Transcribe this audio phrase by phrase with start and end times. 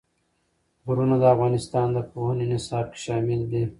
[0.85, 3.63] غرونه د افغانستان د پوهنې نصاب کې شامل دي.